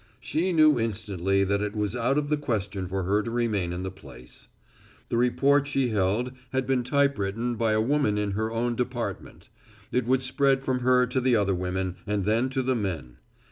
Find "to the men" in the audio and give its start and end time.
12.49-13.17